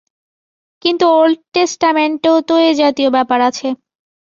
[0.83, 3.67] কিন্তু ওল্ড টেষ্টামেণ্টেও তো এ-জাতীয় ব্যাপার আছে।